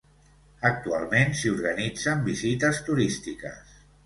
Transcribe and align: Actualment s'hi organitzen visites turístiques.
Actualment 0.69 1.35
s'hi 1.41 1.51
organitzen 1.57 2.25
visites 2.31 2.81
turístiques. 2.89 3.79